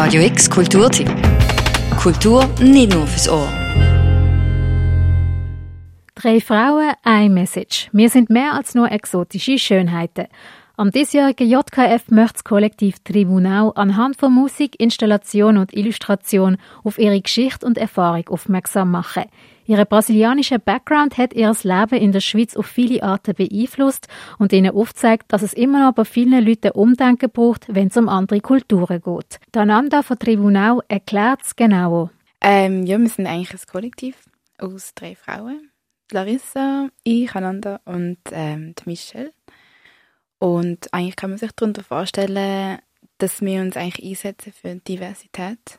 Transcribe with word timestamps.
Radio 0.00 0.22
X 0.22 0.48
Kulturtipp. 0.48 1.10
Kultur 2.00 2.48
nicht 2.60 2.94
nur 2.94 3.04
fürs 3.04 3.28
Ohr. 3.28 3.48
Drei 6.14 6.40
Frauen, 6.40 6.92
ein 7.02 7.34
Message. 7.34 7.88
Wir 7.90 8.08
sind 8.08 8.30
mehr 8.30 8.52
als 8.52 8.76
nur 8.76 8.92
exotische 8.92 9.58
Schönheiten. 9.58 10.28
Am 10.76 10.92
diesjährigen 10.92 11.50
JKF 11.50 12.12
möchte 12.12 12.34
das 12.34 12.44
Kollektiv 12.44 13.00
Tribunal 13.00 13.72
anhand 13.74 14.16
von 14.16 14.32
Musik, 14.32 14.78
Installation 14.78 15.58
und 15.58 15.74
Illustration 15.74 16.58
auf 16.84 16.96
ihre 17.00 17.20
Geschichte 17.20 17.66
und 17.66 17.76
Erfahrung 17.76 18.28
aufmerksam 18.28 18.92
machen. 18.92 19.24
Ihr 19.68 19.84
brasilianischer 19.84 20.58
Background 20.58 21.18
hat 21.18 21.34
ihr 21.34 21.54
Leben 21.62 22.00
in 22.00 22.10
der 22.10 22.20
Schweiz 22.20 22.56
auf 22.56 22.64
viele 22.64 23.02
Arten 23.02 23.34
beeinflusst 23.34 24.08
und 24.38 24.54
ihnen 24.54 24.74
aufzeigt, 24.74 25.30
dass 25.30 25.42
es 25.42 25.52
immer 25.52 25.84
noch 25.84 25.94
bei 25.94 26.06
vielen 26.06 26.42
Leuten 26.42 26.70
Umdenken 26.70 27.28
braucht, 27.30 27.66
wenn 27.68 27.88
es 27.88 27.96
um 27.98 28.08
andere 28.08 28.40
Kulturen 28.40 29.02
geht. 29.02 29.38
Dananda 29.52 30.02
von 30.02 30.18
Tribunal 30.18 30.80
erklärt 30.88 31.42
es 31.42 31.54
genau. 31.54 32.08
Ähm, 32.40 32.86
ja, 32.86 32.98
wir 32.98 33.08
sind 33.10 33.26
eigentlich 33.26 33.52
ein 33.52 33.66
Kollektiv 33.70 34.16
aus 34.56 34.94
drei 34.94 35.14
Frauen. 35.14 35.70
Larissa, 36.12 36.88
ich, 37.04 37.34
Ananda 37.34 37.82
und 37.84 38.16
ähm, 38.32 38.74
Michelle. 38.86 39.34
Und 40.38 40.94
eigentlich 40.94 41.16
kann 41.16 41.28
man 41.28 41.38
sich 41.38 41.52
darunter 41.52 41.82
vorstellen, 41.82 42.78
dass 43.18 43.42
wir 43.42 43.60
uns 43.60 43.76
eigentlich 43.76 44.08
einsetzen 44.08 44.50
für 44.50 44.74
Diversität. 44.76 45.78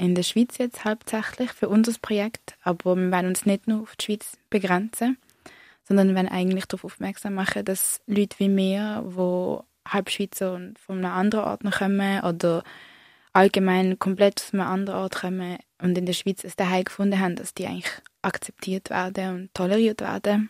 In 0.00 0.14
der 0.14 0.22
Schweiz 0.22 0.56
jetzt 0.56 0.86
hauptsächlich 0.86 1.52
für 1.52 1.68
unser 1.68 1.92
Projekt, 2.00 2.56
aber 2.62 2.96
wir 2.96 3.10
werden 3.10 3.26
uns 3.26 3.44
nicht 3.44 3.68
nur 3.68 3.82
auf 3.82 3.96
die 3.96 4.06
Schweiz 4.06 4.38
begrenzen, 4.48 5.18
sondern 5.86 6.08
wir 6.08 6.14
werden 6.14 6.28
eigentlich 6.28 6.64
darauf 6.64 6.86
aufmerksam 6.86 7.34
machen, 7.34 7.66
dass 7.66 8.00
Leute 8.06 8.38
wie 8.38 8.56
wir, 8.56 9.04
die 9.06 9.90
Halbschweizer 9.92 10.54
und 10.54 10.78
von 10.78 11.04
einem 11.04 11.12
anderen 11.12 11.44
Ort 11.44 11.70
kommen 11.70 12.24
oder 12.24 12.64
allgemein 13.34 13.98
komplett 13.98 14.40
aus 14.40 14.54
einem 14.54 14.62
anderen 14.62 15.00
Ort 15.00 15.16
kommen 15.16 15.58
und 15.82 15.98
in 15.98 16.06
der 16.06 16.14
Schweiz 16.14 16.44
es 16.44 16.56
daheim 16.56 16.84
gefunden 16.84 17.20
haben, 17.20 17.36
dass 17.36 17.52
die 17.52 17.66
eigentlich 17.66 17.92
akzeptiert 18.22 18.88
werden 18.88 19.34
und 19.34 19.54
toleriert 19.54 20.00
werden. 20.00 20.48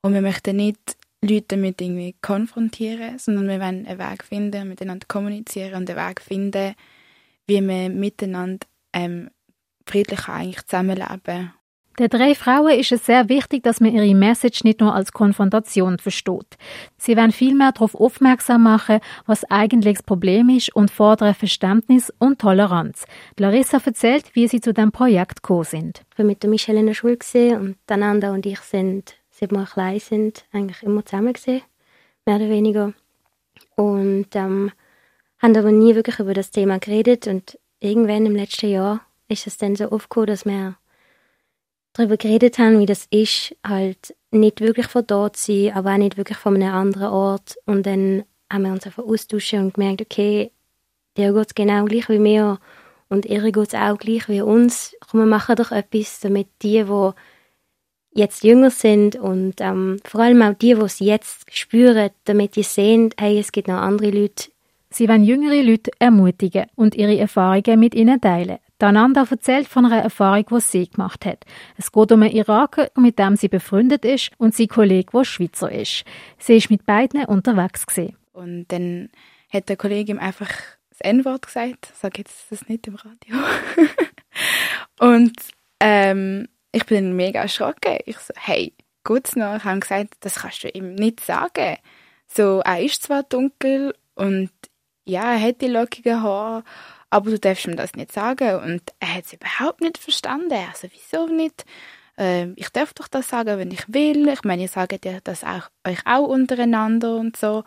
Und 0.00 0.14
wir 0.14 0.22
möchten 0.22 0.56
nicht 0.56 0.96
Leute 1.20 1.44
damit 1.48 1.82
irgendwie 1.82 2.14
konfrontieren, 2.22 3.18
sondern 3.18 3.48
wir 3.48 3.60
wollen 3.60 3.86
einen 3.86 3.98
Weg 3.98 4.24
finden, 4.24 4.66
miteinander 4.66 5.06
kommunizieren 5.06 5.74
und 5.74 5.90
einen 5.90 6.08
Weg 6.08 6.22
finden, 6.22 6.74
wie 7.46 7.66
wir 7.66 7.88
miteinander 7.88 8.66
ähm, 8.92 9.30
friedlich 9.86 10.28
eigentlich 10.28 10.64
zusammenleben 10.66 11.52
den 11.98 12.10
drei 12.10 12.34
Frauen 12.34 12.78
ist 12.78 12.92
es 12.92 13.06
sehr 13.06 13.30
wichtig, 13.30 13.62
dass 13.62 13.80
man 13.80 13.94
ihre 13.94 14.14
Message 14.14 14.64
nicht 14.64 14.80
nur 14.80 14.94
als 14.94 15.12
Konfrontation 15.12 15.98
versteht. 15.98 16.58
Sie 16.98 17.16
werden 17.16 17.32
vielmehr 17.32 17.72
darauf 17.72 17.94
aufmerksam 17.94 18.64
machen, 18.64 19.00
was 19.24 19.50
eigentlich 19.50 19.94
das 19.94 20.02
Problem 20.02 20.50
ist 20.50 20.76
und 20.76 20.90
fordern 20.90 21.34
Verständnis 21.34 22.12
und 22.18 22.38
Toleranz. 22.38 23.06
Larissa 23.38 23.78
erzählt, 23.82 24.34
wie 24.34 24.46
sie 24.46 24.60
zu 24.60 24.74
dem 24.74 24.92
Projekt 24.92 25.42
gekommen 25.42 25.64
sind. 25.64 26.02
Ich 26.12 26.18
war 26.18 26.26
mit 26.26 26.42
der 26.42 26.50
Michelle 26.50 26.80
in 26.80 26.86
der 26.86 26.92
Schule 26.92 27.16
und 27.58 27.76
Ananda 27.86 28.30
und 28.34 28.44
ich 28.44 28.60
sind 28.60 29.14
seit 29.38 29.52
wir 29.52 29.64
klein 29.64 30.00
sind, 30.00 30.44
eigentlich 30.52 30.82
immer 30.82 31.04
zusammen 31.04 31.32
gesehen, 31.32 31.62
mehr 32.24 32.36
oder 32.36 32.48
weniger. 32.48 32.92
Und 33.74 34.28
ähm, 34.34 34.72
haben 35.38 35.56
aber 35.56 35.72
nie 35.72 35.94
wirklich 35.94 36.18
über 36.18 36.34
das 36.34 36.50
Thema 36.50 36.78
geredet. 36.78 37.26
Und 37.26 37.58
irgendwann 37.80 38.26
im 38.26 38.36
letzten 38.36 38.70
Jahr 38.70 39.00
ist 39.28 39.46
es 39.46 39.58
dann 39.58 39.76
so 39.76 39.86
aufgekommen, 39.90 40.28
dass 40.28 40.44
wir 40.44 40.76
darüber 41.92 42.16
geredet 42.16 42.58
haben, 42.58 42.78
wie 42.78 42.86
das 42.86 43.06
ist, 43.10 43.54
halt 43.66 44.14
nicht 44.30 44.60
wirklich 44.60 44.86
von 44.86 45.06
dort 45.06 45.36
zu 45.36 45.52
sein, 45.52 45.74
aber 45.74 45.92
auch 45.92 45.98
nicht 45.98 46.16
wirklich 46.16 46.38
von 46.38 46.54
einem 46.54 46.74
anderen 46.74 47.08
Ort. 47.08 47.56
Und 47.64 47.86
dann 47.86 48.24
haben 48.52 48.62
wir 48.62 48.72
uns 48.72 48.86
einfach 48.86 49.04
austauschen 49.04 49.60
und 49.60 49.74
gemerkt, 49.74 50.02
okay, 50.02 50.50
der 51.16 51.32
geht 51.32 51.46
es 51.46 51.54
genau 51.54 51.84
gleich 51.84 52.08
wie 52.08 52.18
mir 52.18 52.58
und 53.08 53.26
ihr 53.26 53.40
geht 53.40 53.56
es 53.56 53.74
auch 53.74 53.98
gleich 53.98 54.28
wie 54.28 54.42
uns. 54.42 54.94
Komm, 55.10 55.20
wir 55.20 55.26
machen 55.26 55.56
doch 55.56 55.72
etwas, 55.72 56.20
damit 56.20 56.48
die, 56.62 56.84
die 56.84 57.10
jetzt 58.12 58.44
jünger 58.44 58.70
sind 58.70 59.16
und 59.16 59.60
ähm, 59.60 59.98
vor 60.04 60.20
allem 60.20 60.42
auch 60.42 60.54
die, 60.54 60.74
die 60.74 60.80
es 60.80 60.98
jetzt 61.00 61.54
spüren, 61.54 62.10
damit 62.24 62.56
die 62.56 62.62
sehen, 62.62 63.10
hey, 63.18 63.38
es 63.38 63.52
gibt 63.52 63.68
noch 63.68 63.76
andere 63.76 64.10
Leute. 64.10 64.50
Sie 64.90 65.08
wollen 65.08 65.24
jüngere 65.24 65.62
Leute 65.62 65.90
ermutigen 65.98 66.66
und 66.74 66.94
ihre 66.94 67.18
Erfahrungen 67.18 67.80
mit 67.80 67.94
ihnen 67.94 68.20
teilen. 68.20 68.58
Dananda 68.78 69.26
erzählt 69.28 69.68
von 69.68 69.86
einer 69.86 70.02
Erfahrung, 70.02 70.46
die 70.50 70.60
sie 70.60 70.88
gemacht 70.88 71.24
hat. 71.24 71.44
Es 71.76 71.90
geht 71.90 72.12
um 72.12 72.22
einen 72.22 72.34
Iraker, 72.34 72.90
mit 72.96 73.18
dem 73.18 73.36
sie 73.36 73.48
befreundet 73.48 74.04
ist, 74.04 74.30
und 74.36 74.54
sein 74.54 74.68
Kollege, 74.68 75.10
der 75.12 75.24
Schweizer 75.24 75.72
ist. 75.72 76.04
Sie 76.38 76.56
ist 76.56 76.70
mit 76.70 76.84
beiden 76.84 77.24
unterwegs. 77.24 77.86
Gewesen. 77.86 78.16
Und 78.32 78.66
dann 78.68 79.08
hat 79.50 79.68
der 79.68 79.76
Kollege 79.76 80.12
ihm 80.12 80.18
einfach 80.18 80.50
das 80.90 81.00
N-Wort 81.00 81.46
gesagt. 81.46 81.90
Sage 81.94 82.18
jetzt 82.18 82.50
das 82.50 82.68
nicht 82.68 82.86
im 82.86 82.96
Radio. 82.96 83.36
und 85.00 85.34
ähm, 85.80 86.48
ich 86.72 86.84
bin 86.84 87.16
mega 87.16 87.40
erschrocken. 87.40 87.98
Ich 88.04 88.18
so, 88.18 88.34
hey, 88.36 88.74
geht's 89.04 89.36
noch? 89.36 89.56
Ich 89.56 89.64
habe 89.64 89.80
gesagt, 89.80 90.14
das 90.20 90.36
kannst 90.36 90.64
du 90.64 90.68
ihm 90.68 90.94
nicht 90.94 91.20
sagen. 91.20 91.78
So, 92.26 92.60
er 92.60 92.82
ist 92.82 93.02
zwar 93.02 93.22
dunkel 93.22 93.94
und 94.14 94.50
ja, 95.06 95.32
er 95.32 95.40
hat 95.40 95.60
die 95.60 95.68
lockigen 95.68 96.22
Haare, 96.22 96.64
aber 97.10 97.30
du 97.30 97.38
darfst 97.38 97.66
ihm 97.66 97.76
das 97.76 97.94
nicht 97.94 98.12
sagen. 98.12 98.56
Und 98.56 98.82
er 99.00 99.14
hat 99.14 99.24
es 99.26 99.32
überhaupt 99.32 99.80
nicht 99.80 99.98
verstanden. 99.98 100.52
Also, 100.52 100.88
wieso 100.92 101.26
nicht? 101.26 101.64
Ähm, 102.18 102.54
ich 102.56 102.68
darf 102.70 102.94
doch 102.94 103.08
das 103.08 103.28
sagen, 103.28 103.58
wenn 103.58 103.70
ich 103.70 103.84
will. 103.92 104.28
Ich 104.28 104.42
meine, 104.44 104.62
ihr 104.62 104.68
sagt 104.68 105.04
ja 105.04 105.18
das 105.22 105.44
auch, 105.44 105.70
euch 105.86 106.00
auch 106.04 106.26
untereinander 106.26 107.16
und 107.16 107.36
so. 107.36 107.64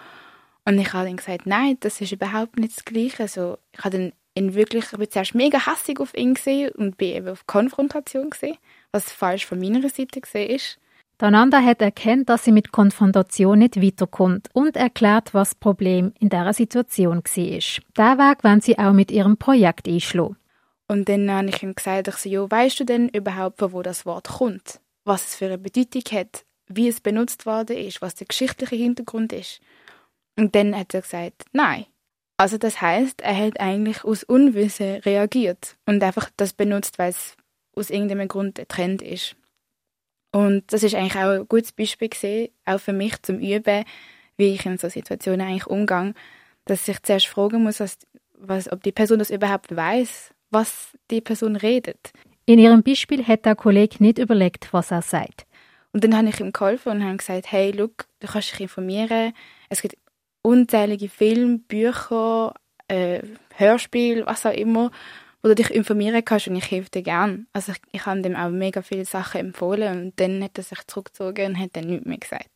Und 0.65 0.77
ich 0.77 0.93
habe 0.93 1.05
dann 1.05 1.17
gesagt, 1.17 1.45
nein, 1.45 1.77
das 1.79 2.01
ist 2.01 2.11
überhaupt 2.11 2.57
nicht 2.59 2.77
das 2.77 2.85
Gleiche. 2.85 3.23
Also, 3.23 3.57
ich 3.71 3.83
habe 3.83 4.11
ihn 4.35 4.53
wirklich, 4.53 4.85
ich 4.91 4.97
bin 4.97 5.09
zuerst 5.09 5.35
mega 5.35 5.65
hassig 5.65 5.99
auf 5.99 6.15
ihn 6.15 6.35
gesehen 6.35 6.71
und 6.75 6.97
bin 6.97 7.15
eben 7.15 7.29
auf 7.29 7.47
Konfrontation 7.47 8.29
gesehen 8.29 8.57
was 8.91 9.11
falsch 9.11 9.45
von 9.45 9.59
meiner 9.59 9.87
Seite 9.89 10.21
gesehen 10.21 10.49
ist. 10.49 10.79
Dananda 11.19 11.61
hat 11.61 11.81
erkannt, 11.81 12.29
dass 12.29 12.45
sie 12.45 12.53
mit 12.53 12.71
Konfrontation 12.71 13.59
nicht 13.59 13.81
weiterkommt 13.81 14.47
und 14.53 14.77
erklärt, 14.77 15.33
was 15.33 15.49
das 15.49 15.55
Problem 15.55 16.13
in 16.17 16.29
dieser 16.29 16.53
Situation 16.53 17.17
war. 17.17 17.23
Diesen 17.25 17.73
Weg 17.97 18.43
wollen 18.45 18.61
sie 18.61 18.79
auch 18.79 18.93
mit 18.93 19.11
ihrem 19.11 19.35
Projekt 19.35 19.89
einschlagen. 19.89 20.37
Und 20.87 21.09
dann 21.09 21.29
habe 21.29 21.49
ich 21.49 21.61
ihm 21.61 21.75
gesagt, 21.75 22.07
ich 22.07 22.15
so, 22.15 22.49
weißt 22.49 22.79
du 22.79 22.85
denn 22.85 23.09
überhaupt, 23.09 23.59
von 23.59 23.73
wo 23.73 23.81
das 23.81 24.05
Wort 24.05 24.29
kommt? 24.29 24.79
Was 25.03 25.27
es 25.27 25.35
für 25.35 25.47
eine 25.47 25.57
Bedeutung 25.57 26.03
hat? 26.13 26.45
Wie 26.67 26.87
es 26.87 27.01
benutzt 27.01 27.45
worden 27.45 27.77
ist? 27.77 28.01
Was 28.01 28.15
der 28.15 28.27
geschichtliche 28.27 28.77
Hintergrund 28.77 29.33
ist? 29.33 29.59
Und 30.37 30.55
dann 30.55 30.73
hat 30.73 30.93
er 30.93 31.01
gesagt, 31.01 31.43
nein. 31.51 31.85
Also 32.37 32.57
das 32.57 32.79
heißt, 32.79 33.19
er 33.19 33.35
hat 33.35 33.59
eigentlich 33.59 34.05
aus 34.05 34.23
Unwissen 34.23 34.99
reagiert 35.01 35.75
und 35.85 36.01
einfach 36.01 36.29
das 36.37 36.53
benutzt, 36.53 36.97
weil 36.97 37.09
es 37.09 37.35
aus 37.75 37.89
irgendeinem 37.89 38.29
Grund 38.29 38.57
ein 38.57 38.69
Trend 38.69 39.01
ist. 39.01 39.35
Und 40.31 40.71
das 40.71 40.83
ist 40.83 40.95
eigentlich 40.95 41.15
auch 41.15 41.31
ein 41.31 41.47
gutes 41.47 41.71
Beispiel 41.71 42.09
gewesen, 42.09 42.49
auch 42.65 42.79
für 42.79 42.93
mich 42.93 43.21
zum 43.21 43.39
Üben, 43.39 43.83
wie 44.37 44.53
ich 44.53 44.65
in 44.65 44.77
so 44.77 44.89
Situationen 44.89 45.41
eigentlich 45.41 45.67
umgehe, 45.67 46.13
dass 46.65 46.87
ich 46.87 47.01
zuerst 47.01 47.27
fragen 47.27 47.63
muss, 47.63 47.79
was, 47.79 47.97
was, 48.33 48.71
ob 48.71 48.83
die 48.83 48.91
Person 48.91 49.19
das 49.19 49.31
überhaupt 49.31 49.75
weiß, 49.75 50.33
was 50.51 50.97
die 51.09 51.21
Person 51.21 51.55
redet. 51.55 52.11
In 52.45 52.59
ihrem 52.59 52.83
Beispiel 52.83 53.25
hat 53.25 53.45
der 53.45 53.55
Kollege 53.55 53.97
nicht 53.99 54.17
überlegt, 54.17 54.71
was 54.71 54.91
er 54.91 55.01
sagt. 55.01 55.45
Und 55.91 56.03
dann 56.03 56.15
habe 56.15 56.29
ich 56.29 56.39
ihm 56.39 56.51
geholfen 56.51 56.91
und 56.91 57.03
habe 57.03 57.17
gesagt, 57.17 57.51
hey, 57.51 57.71
look, 57.71 58.05
du 58.19 58.27
kannst 58.27 58.51
dich 58.51 58.61
informieren. 58.61 59.33
Es 59.69 59.81
gibt 59.81 59.97
unzählige 60.41 61.09
Filme, 61.09 61.59
Bücher, 61.59 62.53
äh, 62.87 63.21
Hörspiele, 63.55 64.25
was 64.25 64.45
auch 64.45 64.53
immer 64.53 64.91
wo 65.41 65.49
du 65.49 65.55
dich 65.55 65.71
informieren 65.71 66.23
kannst 66.23 66.47
und 66.47 66.55
ich 66.55 66.69
helfe 66.69 66.89
dir 66.91 67.03
gern. 67.03 67.47
Also 67.53 67.71
ich, 67.71 67.79
ich 67.91 68.05
habe 68.05 68.21
dem 68.21 68.35
auch 68.35 68.49
mega 68.49 68.81
viele 68.81 69.05
Sachen 69.05 69.41
empfohlen 69.41 70.01
und 70.01 70.19
dann 70.19 70.43
hat 70.43 70.57
er 70.57 70.63
sich 70.63 70.85
zurückgezogen 70.87 71.51
und 71.51 71.59
hat 71.59 71.75
dann 71.75 71.85
nichts 71.85 72.05
mehr 72.05 72.17
gesagt. 72.17 72.49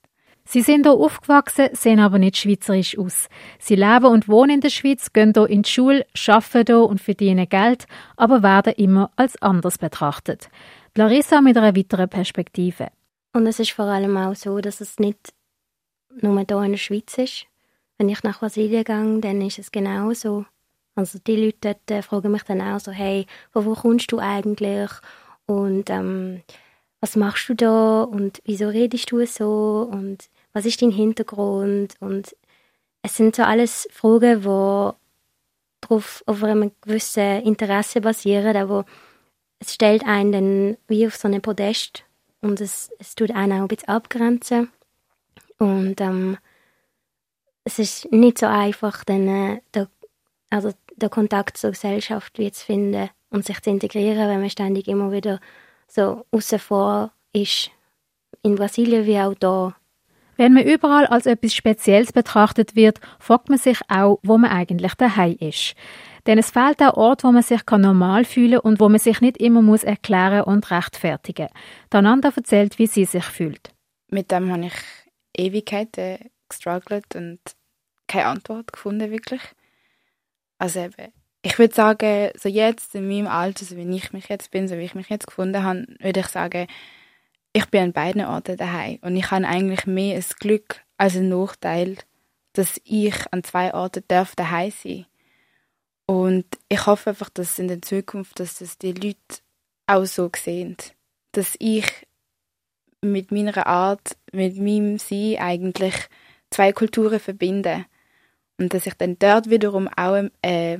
Sie 0.46 0.62
sind 0.62 0.86
hier 0.86 0.94
aufgewachsen, 0.94 1.70
sehen 1.72 2.00
aber 2.00 2.20
nicht 2.20 2.38
schweizerisch 2.38 2.98
aus. 2.98 3.30
Sie 3.60 3.76
leben 3.76 4.06
und 4.06 4.28
wohnen 4.28 4.56
in 4.56 4.62
der 4.62 4.70
Schweiz, 4.70 5.14
gehen 5.14 5.32
hier 5.34 5.50
in 5.50 5.62
die 5.62 5.70
Schule, 5.70 6.06
arbeiten 6.28 6.66
hier 6.66 6.84
und 6.84 7.00
verdienen 7.00 7.48
Geld, 7.48 7.86
aber 8.18 8.44
werden 8.44 8.74
immer 8.74 9.10
als 9.16 9.42
anders 9.42 9.78
betrachtet. 9.78 10.50
Larissa 10.96 11.42
mit 11.42 11.58
einer 11.58 11.76
weiteren 11.76 12.10
Perspektive. 12.10 12.90
Und 13.32 13.48
es 13.48 13.60
ist 13.60 13.72
vor 13.72 13.86
allem 13.86 14.18
auch 14.18 14.36
so, 14.36 14.60
dass 14.60 14.82
es 14.82 15.00
nicht 15.00 15.34
nur 16.22 16.38
hier 16.48 16.62
in 16.62 16.72
der 16.72 16.78
Schweiz 16.78 17.18
ist. 17.18 17.46
Wenn 17.98 18.10
ich 18.10 18.22
nach 18.24 18.40
Brasilien 18.40 18.84
gehe, 18.84 19.20
dann 19.22 19.42
ist 19.42 19.60
es 19.60 19.72
genauso. 19.72 20.46
Also 20.96 21.20
die 21.26 21.36
Leute 21.36 21.58
dort 21.62 21.92
äh, 21.92 22.02
fragen 22.02 22.32
mich 22.32 22.44
dann 22.44 22.62
auch 22.62 22.80
so, 22.80 22.92
hey, 22.92 23.26
von 23.52 23.66
wo 23.66 23.74
kommst 23.74 24.12
du 24.12 24.20
eigentlich? 24.20 24.92
Und 25.46 25.90
ähm, 25.90 26.44
was 27.02 27.16
machst 27.16 27.50
du 27.50 27.56
da? 27.56 28.04
Und 28.04 28.42
wieso 28.46 28.68
redest 28.68 29.12
du 29.12 29.26
so? 29.26 29.90
Und 29.92 30.30
was 30.54 30.66
ist 30.66 30.82
dein 30.82 30.92
Hintergrund? 30.92 31.96
Und 32.00 32.36
es 33.02 33.18
sind 33.18 33.36
so 33.36 33.44
alles 33.44 33.88
Fragen, 33.92 34.42
die 34.42 34.92
darauf 35.82 36.24
auf 36.26 36.44
einem 36.44 36.72
gewissen 36.82 37.42
Interesse 37.42 38.02
basieren, 38.02 38.56
aber 38.56 38.86
es 39.60 39.74
stellt 39.74 40.06
einen 40.06 40.32
dann 40.32 40.78
wie 40.88 41.06
auf 41.08 41.16
so 41.16 41.28
einen 41.28 41.42
Podest 41.42 42.04
und 42.42 42.62
es, 42.62 42.92
es 43.00 43.16
tut 43.16 43.32
einen 43.32 43.54
auch 43.54 43.62
ein 43.64 43.68
bisschen 43.68 43.90
abgrenzen. 43.90 44.70
Und 45.60 46.02
ähm, 46.02 46.38
es 47.64 47.80
ist 47.80 48.12
nicht 48.12 48.38
so 48.38 48.48
einfach, 48.48 49.04
dann, 49.04 49.28
äh, 49.28 49.62
da, 49.72 49.88
also 50.50 50.72
den 51.04 51.10
Kontakt 51.12 51.58
zur 51.58 51.72
Gesellschaft 51.72 52.40
wie 52.40 52.52
zu 52.52 52.66
finden 52.66 53.10
und 53.30 53.46
sich 53.46 53.62
zu 53.62 53.70
integrieren, 53.70 54.30
wenn 54.30 54.40
man 54.40 54.50
ständig 54.50 54.88
immer 54.88 55.12
wieder 55.12 55.40
so 55.88 56.26
außen 56.32 56.60
vor 56.60 57.12
ist. 57.34 57.72
In 58.42 58.56
Brasilien 58.56 59.06
wie 59.06 59.20
auch 59.20 59.36
da. 59.36 59.76
Wenn 60.36 60.54
man 60.54 60.64
überall 60.64 61.06
als 61.06 61.26
etwas 61.26 61.54
Spezielles 61.54 62.12
betrachtet 62.12 62.76
wird, 62.76 63.00
fragt 63.20 63.50
man 63.50 63.60
sich 63.60 63.80
auch, 63.88 64.20
wo 64.24 64.38
man 64.38 64.52
eigentlich 64.52 64.96
daheim 64.96 65.38
ist. 65.40 65.76
Denn 66.26 66.40
es 66.40 66.52
fehlt 66.52 66.82
ein 66.82 66.92
Ort, 66.92 67.24
wo 67.24 67.32
man 67.32 67.44
sich 67.44 67.62
normal 67.70 68.26
fühlen 68.26 68.60
kann 68.60 68.72
und 68.72 68.80
wo 68.80 68.90
man 68.90 69.00
sich 69.00 69.22
nicht 69.22 69.38
immer 69.38 69.62
muss 69.62 69.84
erklären 69.84 70.44
und 70.44 70.72
rechtfertigen. 70.72 71.50
Dananda 71.90 72.32
erzählt, 72.36 72.80
wie 72.80 72.88
sie 72.88 73.06
sich 73.06 73.26
fühlt. 73.26 73.74
Mit 74.10 74.32
dem 74.32 74.52
habe 74.52 74.66
ich 74.66 74.74
Ewigkeiten 75.36 76.30
gestruggelt 76.50 77.16
und 77.16 77.40
keine 78.08 78.28
Antwort 78.28 78.72
gefunden, 78.74 79.12
wirklich. 79.12 79.42
Also 80.64 80.80
eben, 80.80 81.12
ich 81.42 81.60
würde 81.60 81.76
sagen, 81.76 82.32
so 82.38 82.48
jetzt 82.48 82.96
in 82.96 83.06
meinem 83.06 83.28
Alter, 83.28 83.66
so 83.66 83.76
wie 83.76 83.98
ich 83.98 84.14
mich 84.14 84.30
jetzt 84.30 84.50
bin, 84.50 84.70
so 84.70 84.78
wie 84.78 84.86
ich 84.86 84.96
mich 84.96 85.10
jetzt 85.10 85.28
gefunden 85.28 85.62
habe, 85.62 85.86
würde 86.00 86.22
ich 86.22 86.28
sagen, 86.28 86.68
ich 87.52 87.66
bin 87.66 87.84
an 87.84 87.92
beiden 87.92 88.24
Orten 88.24 88.56
daheim 88.56 88.98
und 89.02 89.18
ich 89.18 89.30
habe 89.30 89.46
eigentlich 89.46 89.86
mehr 89.86 90.16
ein 90.16 90.26
Glück 90.40 90.80
als 90.96 91.18
ein 91.18 91.28
Nachteil, 91.28 91.98
dass 92.54 92.80
ich 92.86 93.14
an 93.32 93.44
zwei 93.44 93.74
Orten 93.74 94.06
darf 94.08 94.38
daheim 94.38 94.72
sein. 94.72 95.06
Und 96.06 96.46
ich 96.70 96.86
hoffe 96.86 97.10
einfach, 97.10 97.30
dass 97.30 97.60
in 97.60 97.68
der 97.68 97.82
Zukunft, 97.82 98.40
dass 98.40 98.60
das 98.60 98.78
die 98.78 98.94
Leute 98.94 99.42
auch 99.86 100.06
so 100.06 100.32
sehen, 100.34 100.78
dass 101.34 101.58
ich 101.60 101.88
mit 103.02 103.34
meiner 103.34 103.68
Art, 103.68 104.16
mit 104.32 104.56
meinem 104.56 104.98
Sein 104.98 105.36
eigentlich 105.40 105.96
zwei 106.52 106.72
Kulturen 106.72 107.20
verbinde 107.20 107.84
und 108.64 108.74
dass 108.74 108.88
ich 108.88 108.94
dann 108.94 109.18
dort 109.20 109.50
wiederum 109.50 109.90
auch 109.90 110.24
äh, 110.42 110.80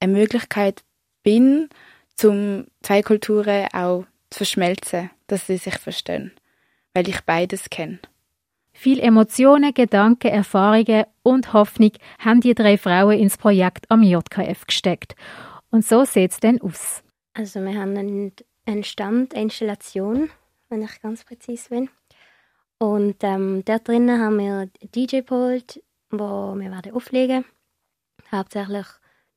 eine 0.00 0.12
Möglichkeit 0.12 0.82
bin, 1.22 1.68
zum 2.16 2.66
zwei 2.82 3.02
Kulturen 3.02 3.68
auch 3.72 4.04
zu 4.30 4.38
verschmelzen, 4.38 5.10
dass 5.28 5.46
sie 5.46 5.56
sich 5.56 5.78
verstehen, 5.78 6.32
weil 6.92 7.08
ich 7.08 7.20
beides 7.22 7.70
kenne. 7.70 8.00
Viel 8.72 8.98
Emotionen, 8.98 9.72
Gedanken, 9.74 10.28
Erfahrungen 10.28 11.04
und 11.22 11.52
Hoffnung 11.52 11.92
haben 12.18 12.40
die 12.40 12.54
drei 12.54 12.76
Frauen 12.78 13.18
ins 13.18 13.36
Projekt 13.36 13.88
am 13.90 14.02
JKF 14.02 14.66
gesteckt. 14.66 15.14
Und 15.70 15.84
so 15.84 16.04
sieht 16.04 16.32
es 16.32 16.40
dann 16.40 16.60
aus. 16.60 17.04
Also 17.34 17.60
wir 17.60 17.78
haben 17.78 17.96
einen, 18.66 18.84
Stand, 18.84 19.34
eine 19.34 19.44
Installation, 19.44 20.30
wenn 20.68 20.82
ich 20.82 21.00
ganz 21.00 21.24
präzise 21.24 21.68
bin. 21.68 21.90
Und 22.78 23.16
ähm, 23.22 23.62
dort 23.64 23.86
drinnen 23.86 24.20
haben 24.20 24.38
wir 24.38 24.68
DJ-Pult, 24.82 25.80
wo 26.12 26.54
wir 26.54 26.70
werden 26.70 26.94
auflegen. 26.94 27.44
Hauptsächlich 28.30 28.86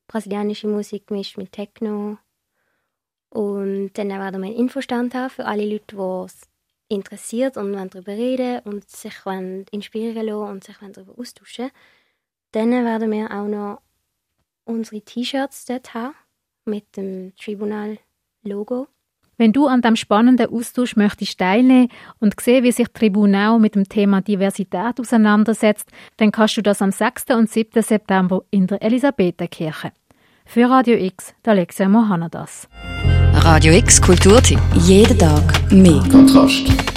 brasilianische 0.06 0.68
Musik 0.68 1.08
gemischt 1.08 1.36
mit 1.38 1.52
Techno. 1.52 2.18
Und 3.30 3.92
dann 3.94 4.08
werden 4.08 4.40
wir 4.40 4.48
einen 4.48 4.56
Infostand 4.56 5.14
haben 5.14 5.30
für 5.30 5.46
alle 5.46 5.66
Leute, 5.66 5.96
die 5.96 6.24
es 6.24 6.42
interessiert 6.88 7.56
und 7.56 7.72
darüber 7.72 8.12
reden 8.12 8.60
und 8.60 8.88
sich 8.88 9.14
inspirieren 9.72 10.26
lassen 10.26 10.52
und 10.52 10.64
sich 10.64 10.76
darüber 10.78 11.18
austauschen 11.18 11.70
Dann 12.52 12.70
werden 12.70 13.10
wir 13.10 13.30
auch 13.30 13.48
noch 13.48 13.82
unsere 14.64 15.02
T-Shirts 15.02 15.64
dort 15.64 15.94
haben 15.94 16.14
mit 16.64 16.96
dem 16.96 17.34
Tribunal-Logo. 17.36 18.88
Wenn 19.38 19.52
du 19.52 19.66
an 19.66 19.82
dem 19.82 19.96
spannenden 19.96 20.50
Austausch 20.50 20.96
möchtest 20.96 21.38
teilnehmen 21.38 21.88
und 22.20 22.40
sehen, 22.40 22.64
wie 22.64 22.72
sich 22.72 22.88
Tribunal 22.88 23.58
mit 23.58 23.74
dem 23.74 23.86
Thema 23.86 24.22
Diversität 24.22 24.98
auseinandersetzt, 24.98 25.90
dann 26.16 26.32
kannst 26.32 26.56
du 26.56 26.62
das 26.62 26.80
am 26.80 26.90
6. 26.90 27.26
und 27.36 27.50
7. 27.50 27.82
September 27.82 28.42
in 28.50 28.66
der 28.66 28.80
Elisabetherkirche. 28.80 29.92
Für 30.46 30.70
Radio 30.70 30.96
X, 30.96 31.34
der 31.44 31.52
Alexia 31.52 31.88
Mohanadas. 31.88 32.66
Radio 33.34 33.74
X 33.74 34.00
Kulturtipp. 34.00 34.60
Jeden 34.74 35.18
Tag 35.18 35.70
mehr. 35.70 36.02
Kontrast. 36.10 36.95